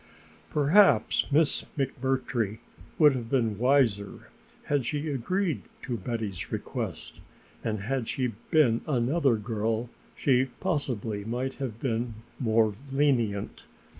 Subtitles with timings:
[0.49, 2.57] Perhaps Miss McMurtry
[2.97, 4.29] would have been wiser
[4.63, 7.21] had she agreed to Betty's request,
[7.63, 13.65] and had she been another girl she possibly might have been more lenient.